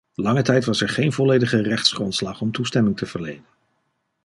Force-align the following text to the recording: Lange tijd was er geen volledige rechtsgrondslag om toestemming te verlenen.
Lange 0.15 0.41
tijd 0.41 0.65
was 0.65 0.81
er 0.81 0.89
geen 0.89 1.13
volledige 1.13 1.61
rechtsgrondslag 1.61 2.41
om 2.41 2.51
toestemming 2.51 2.97
te 2.97 3.05
verlenen. 3.05 3.45